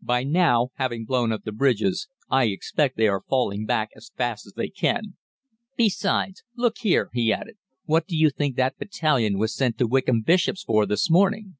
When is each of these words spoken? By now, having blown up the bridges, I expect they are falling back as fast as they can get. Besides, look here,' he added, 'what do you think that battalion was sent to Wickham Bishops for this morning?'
By 0.00 0.22
now, 0.22 0.68
having 0.76 1.04
blown 1.04 1.32
up 1.32 1.42
the 1.42 1.50
bridges, 1.50 2.06
I 2.30 2.44
expect 2.44 2.96
they 2.96 3.08
are 3.08 3.24
falling 3.28 3.66
back 3.66 3.90
as 3.96 4.12
fast 4.16 4.46
as 4.46 4.52
they 4.52 4.68
can 4.68 5.00
get. 5.06 5.12
Besides, 5.76 6.44
look 6.54 6.78
here,' 6.82 7.10
he 7.12 7.32
added, 7.32 7.56
'what 7.86 8.06
do 8.06 8.16
you 8.16 8.30
think 8.30 8.54
that 8.54 8.78
battalion 8.78 9.38
was 9.38 9.56
sent 9.56 9.78
to 9.78 9.88
Wickham 9.88 10.20
Bishops 10.22 10.62
for 10.62 10.86
this 10.86 11.10
morning?' 11.10 11.56